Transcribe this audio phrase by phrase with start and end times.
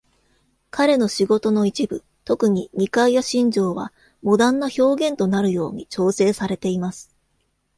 [0.71, 3.93] 彼の仕事の一部、特にニカイア信条は、
[4.23, 7.11] 「モダン」な表現となるように調整されています。